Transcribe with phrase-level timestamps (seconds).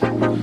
[0.00, 0.38] Hello，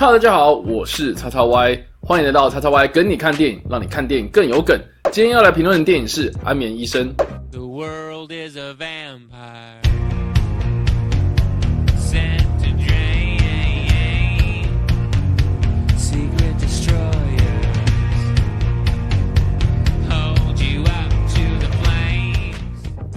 [0.00, 4.80] 大家好，我是叉叉 Y，欢迎来到叉叉 Y 跟你看电影，让你看电影更有梗。
[5.10, 7.14] 今天要来评论的电影是《安眠医生》。
[7.50, 9.91] The world is a vampire.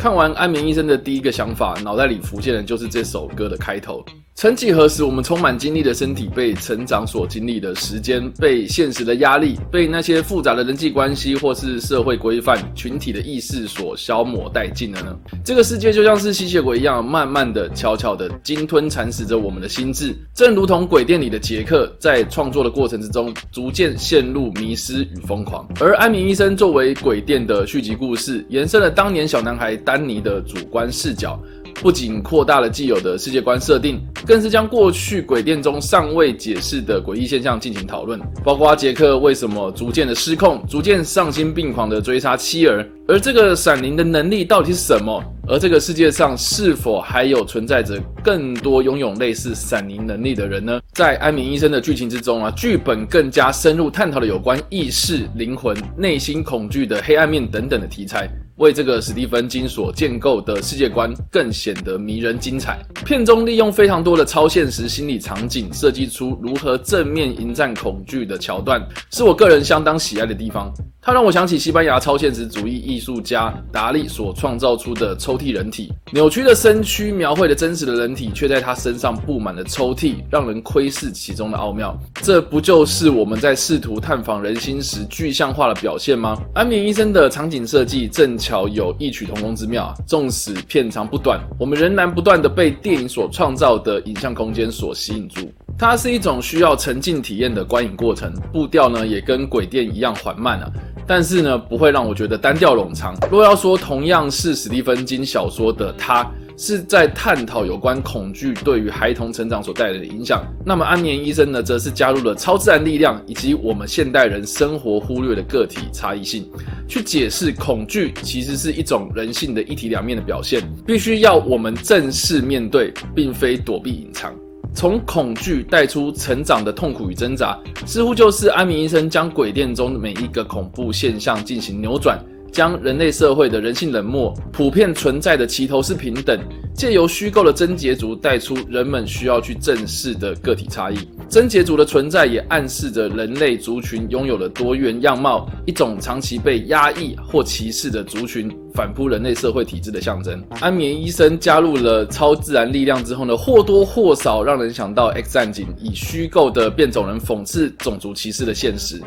[0.06, 4.06] 看完《安眠医生》的第一个想法，脑袋里浮现的就是这首歌的开头。
[4.38, 15.18] 曾几何时，我们充满精力的身体被成长所经历的时间，被现实的压力，被那些复杂的人际关系或是社会规范、群体的意识所消磨殆尽了呢？
[15.42, 25.66] 这个世界就像是吸血鬼一样，慢慢的、悄悄的鲸吞蚕食着我们的心智，正如同鬼店里的杰克，在创作的过程之中，逐渐陷入迷失与疯狂。
[25.80, 31.42] 而《安眠医生》作为鬼店的续集故事，延伸了当年小男孩丹尼的主观视角。
[31.82, 45.24] 不仅扩大了既有的世界观设定，更是将过去鬼店中尚未解释的诡异现象进行讨论，包括杰克为什么逐渐的失控，逐渐丧心病狂的追杀妻儿，而这个闪灵的能力到底是什么？
[45.48, 50.82] 而这个世界上是否还有存在着更多拥有类似闪灵能力的人呢？
[50.96, 58.30] 在安眠医生的剧情之中啊，剧本更加深入探讨了有关意识、灵魂、内心恐惧的黑暗面等等的题材。
[58.56, 62.80] 为这个史蒂芬金所建构的世界观更显得迷人精彩。
[63.06, 70.74] 片中利用非常多的超现实心理场景，设计出如何正面迎战恐惧的桥段，是我个人相当喜爱的地方。
[71.02, 81.98] 它让我想起西班牙超现实主义艺术家达利所创造出的抽屉人体，扭曲的身躯描绘的真实的人体，却在他身上布满了抽屉，让人窥视其中的奥妙。
[82.22, 86.38] 这不就是我们在试图探访人心时具象化的表现吗？
[86.54, 89.96] 安眠医生的场景设计正巧有异曲同工之妙啊！
[90.08, 95.52] 纵使片长不短，我们仍然不断地被电影所创造的影像空间所吸引住。
[95.78, 100.72] 它是一种需要沉浸体验的观影过程，步调呢也跟鬼店一样缓慢啊。
[101.06, 103.16] 但是呢，不会让我觉得单调冗长。
[103.30, 106.26] 若要说同样是史蒂芬金小说的，他
[106.58, 116.50] 是在探讨有关恐惧对于孩童成长所带来的影响，那么《安眠医生》呢，则是加入了超自然力量以及我们现代人生活忽略的个体差异性，
[116.88, 124.34] 去解释恐惧其实是一种人性的一体两面的表现，必须要我们正视面对，并非躲避隐藏。
[124.74, 132.22] 从恐惧带出成长的痛苦与挣扎，似乎就是安眠医生将鬼店中的每一个恐怖现象进行扭转，
[132.56, 136.40] 将人类社会的人性冷漠普遍存在的齐头式平等，
[136.74, 140.98] 借由虚构的贞洁族带出人们需要去正视的个体差异。
[141.28, 148.50] 贞洁族的存在也暗示着人类族群拥有了多元样貌，一种长期被压抑或歧视的族群。
[148.74, 150.44] 反扑人类社会体制的象征。
[150.60, 159.02] 安眠医生加入了超自然力量之后呢，或多或少让人想到《X 战警》以虚构的变种人讽刺种族歧视的现实。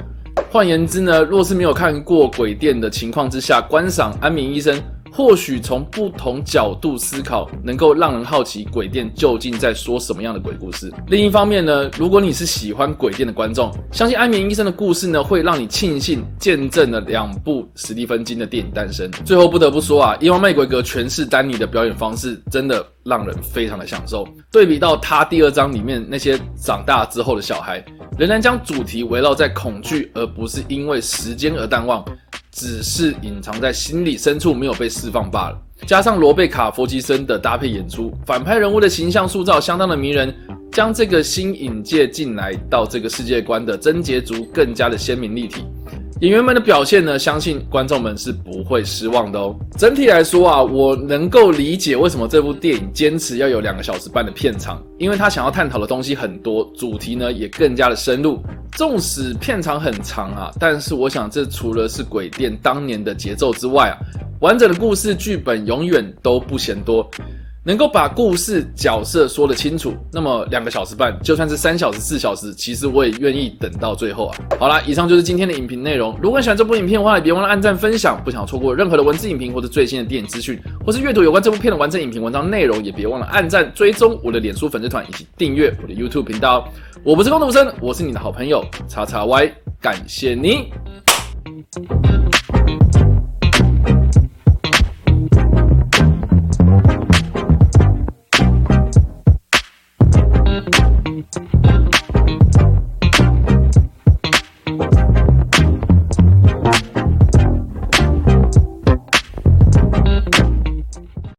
[0.50, 4.80] 换言之呢，若是没有看过鬼店的情况之下观赏安眠医生。
[5.10, 10.92] 或许从不同角度思考，能够让人好奇鬼店究竟在说什么样的鬼故事。
[11.08, 19.10] 另一方面呢，如果你是喜欢鬼店的观众，相信安眠医生的故事呢，会让你庆幸见证了两部史蒂芬金的电影诞生。
[19.24, 24.28] 最后不得不说啊，伊万麦奎格诠释丹尼的表演方式真的让人非常的享受。
[24.52, 27.82] 对比到他第二章里面那些长大之后的小孩，
[28.18, 32.04] 仍然将主题围绕在恐惧，而不是因为时间而淡忘。
[32.50, 35.62] 只是隐藏在心里深处，没有被释放罢了。
[35.86, 40.34] 加上罗贝卡·弗吉森的搭配演出，反派人物的形象塑造相当的迷人，
[40.72, 45.62] 将这个新引介进来到这个世界观的贞洁族更加的鲜明立体。
[46.20, 49.56] 演员们的表现呢，相信观众们是不会失望的哦。
[49.78, 58.42] 整体来说啊，我能够理解为什么这部电影坚持要有两个小时半的片长，因为他想要探讨的东西很多，主题呢也更加的深入。
[58.72, 63.94] 纵使片长很长啊，但是我想这除了是鬼店当年的节奏之外啊，
[64.40, 67.08] 完整的故事剧本永远都不嫌多。
[67.68, 74.38] 能够把故事角色说得清楚，那么两个小时半，就算是三小时、四小时，其实我也愿意等到最后啊。
[74.58, 76.18] 好啦，以上就是今天的影评内容。
[76.22, 78.18] 如果喜欢这部影片的话，也别忘了按赞、分享。
[78.24, 86.66] 不想错过任何的文字影评或者最新的电影资讯，或是阅读有关这部片的完整影评文章内容，也别忘了按赞、追踪我的脸书粉丝团以及订阅我的 YouTube 频道。
[87.04, 90.72] 我不是工读生，我是你的好朋友叉叉 Y，感谢你。